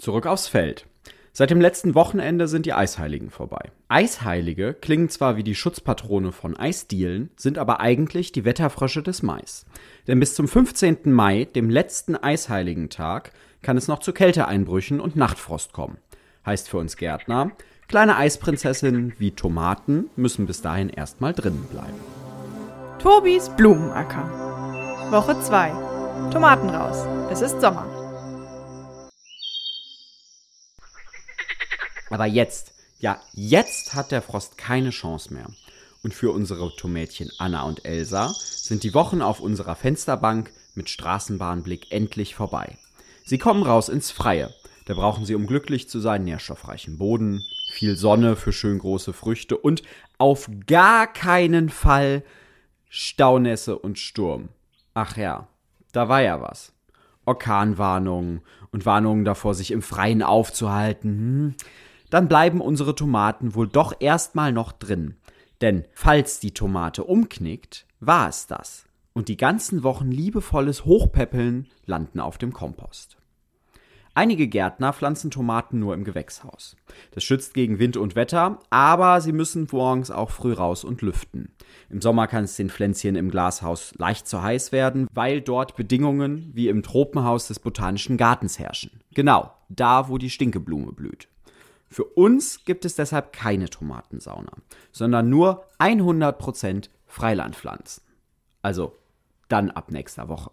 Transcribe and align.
Zurück 0.00 0.26
aufs 0.26 0.48
Feld. 0.48 0.86
Seit 1.32 1.50
dem 1.50 1.60
letzten 1.60 1.94
Wochenende 1.94 2.48
sind 2.48 2.64
die 2.64 2.72
Eisheiligen 2.72 3.28
vorbei. 3.28 3.70
Eisheilige 3.88 4.72
klingen 4.72 5.10
zwar 5.10 5.36
wie 5.36 5.44
die 5.44 5.54
Schutzpatrone 5.54 6.32
von 6.32 6.56
Eisdielen, 6.56 7.28
sind 7.36 7.58
aber 7.58 7.80
eigentlich 7.80 8.32
die 8.32 8.46
Wetterfrösche 8.46 9.02
des 9.02 9.22
Mais. 9.22 9.66
Denn 10.08 10.18
bis 10.18 10.34
zum 10.34 10.48
15. 10.48 11.12
Mai, 11.12 11.44
dem 11.44 11.68
letzten 11.68 12.16
Eisheiligentag, 12.16 13.32
kann 13.60 13.76
es 13.76 13.88
noch 13.88 13.98
zu 13.98 14.14
Kälteeinbrüchen 14.14 15.00
und 15.00 15.16
Nachtfrost 15.16 15.74
kommen. 15.74 15.98
Heißt 16.46 16.70
für 16.70 16.78
uns 16.78 16.96
Gärtner, 16.96 17.52
kleine 17.86 18.16
Eisprinzessinnen 18.16 19.12
wie 19.18 19.32
Tomaten 19.32 20.08
müssen 20.16 20.46
bis 20.46 20.62
dahin 20.62 20.88
erstmal 20.88 21.34
drinnen 21.34 21.66
bleiben. 21.70 22.00
Tobis 22.98 23.50
Blumenacker. 23.50 25.10
Woche 25.10 25.38
2. 25.38 26.30
Tomaten 26.30 26.70
raus. 26.70 27.06
Es 27.30 27.42
ist 27.42 27.60
Sommer. 27.60 27.99
Aber 32.10 32.26
jetzt, 32.26 32.74
ja, 32.98 33.20
jetzt 33.32 33.94
hat 33.94 34.10
der 34.10 34.20
Frost 34.20 34.58
keine 34.58 34.90
Chance 34.90 35.32
mehr. 35.32 35.46
Und 36.02 36.12
für 36.12 36.32
unsere 36.32 36.74
Tomätchen 36.76 37.30
Anna 37.38 37.62
und 37.62 37.84
Elsa 37.84 38.32
sind 38.34 38.82
die 38.82 38.94
Wochen 38.94 39.22
auf 39.22 39.40
unserer 39.40 39.76
Fensterbank 39.76 40.50
mit 40.74 40.90
Straßenbahnblick 40.90 41.92
endlich 41.92 42.34
vorbei. 42.34 42.76
Sie 43.24 43.38
kommen 43.38 43.62
raus 43.62 43.88
ins 43.88 44.10
Freie. 44.10 44.52
Da 44.86 44.94
brauchen 44.94 45.24
sie, 45.24 45.34
um 45.34 45.46
glücklich 45.46 45.88
zu 45.88 46.00
sein, 46.00 46.24
nährstoffreichen 46.24 46.98
Boden, 46.98 47.44
viel 47.72 47.96
Sonne 47.96 48.34
für 48.34 48.52
schön 48.52 48.78
große 48.78 49.12
Früchte 49.12 49.56
und 49.56 49.82
auf 50.18 50.50
gar 50.66 51.06
keinen 51.06 51.68
Fall 51.68 52.24
Staunässe 52.88 53.78
und 53.78 53.98
Sturm. 53.98 54.48
Ach 54.94 55.16
ja, 55.16 55.46
da 55.92 56.08
war 56.08 56.22
ja 56.22 56.40
was. 56.40 56.72
Orkanwarnungen 57.24 58.40
und 58.72 58.86
Warnungen 58.86 59.24
davor, 59.24 59.54
sich 59.54 59.70
im 59.70 59.82
Freien 59.82 60.22
aufzuhalten. 60.22 61.10
Hm 61.10 61.54
dann 62.10 62.28
bleiben 62.28 62.60
unsere 62.60 62.94
Tomaten 62.94 63.54
wohl 63.54 63.68
doch 63.68 63.94
erstmal 64.00 64.52
noch 64.52 64.72
drin. 64.72 65.16
Denn 65.60 65.84
falls 65.94 66.40
die 66.40 66.52
Tomate 66.52 67.04
umknickt, 67.04 67.86
war 68.00 68.28
es 68.28 68.46
das. 68.46 68.84
Und 69.12 69.28
die 69.28 69.36
ganzen 69.36 69.82
Wochen 69.82 70.10
liebevolles 70.10 70.84
Hochpäppeln 70.84 71.66
landen 71.84 72.20
auf 72.20 72.38
dem 72.38 72.52
Kompost. 72.52 73.16
Einige 74.12 74.48
Gärtner 74.48 74.92
pflanzen 74.92 75.30
Tomaten 75.30 75.78
nur 75.78 75.94
im 75.94 76.02
Gewächshaus. 76.02 76.76
Das 77.12 77.22
schützt 77.22 77.54
gegen 77.54 77.78
Wind 77.78 77.96
und 77.96 78.16
Wetter, 78.16 78.58
aber 78.68 79.20
sie 79.20 79.32
müssen 79.32 79.68
morgens 79.70 80.10
auch 80.10 80.30
früh 80.30 80.52
raus 80.52 80.82
und 80.82 81.00
lüften. 81.00 81.54
Im 81.88 82.00
Sommer 82.00 82.26
kann 82.26 82.44
es 82.44 82.56
den 82.56 82.70
Pflänzchen 82.70 83.14
im 83.14 83.30
Glashaus 83.30 83.94
leicht 83.98 84.26
zu 84.26 84.42
heiß 84.42 84.72
werden, 84.72 85.06
weil 85.14 85.40
dort 85.40 85.76
Bedingungen 85.76 86.50
wie 86.54 86.68
im 86.68 86.82
Tropenhaus 86.82 87.46
des 87.46 87.60
Botanischen 87.60 88.16
Gartens 88.16 88.58
herrschen. 88.58 89.00
Genau, 89.14 89.52
da 89.68 90.08
wo 90.08 90.18
die 90.18 90.30
Stinkeblume 90.30 90.92
blüht. 90.92 91.28
Für 91.90 92.04
uns 92.04 92.64
gibt 92.64 92.84
es 92.84 92.94
deshalb 92.94 93.32
keine 93.32 93.68
Tomatensauna, 93.68 94.52
sondern 94.92 95.28
nur 95.28 95.66
100% 95.80 96.88
Freilandpflanzen. 97.06 98.04
Also 98.62 98.96
dann 99.48 99.70
ab 99.70 99.90
nächster 99.90 100.28
Woche. 100.28 100.52